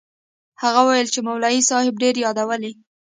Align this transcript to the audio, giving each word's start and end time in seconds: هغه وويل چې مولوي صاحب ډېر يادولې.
هغه 0.61 0.81
وويل 0.87 1.07
چې 1.13 1.19
مولوي 1.27 1.61
صاحب 1.69 1.93
ډېر 2.03 2.15
يادولې. 2.25 2.71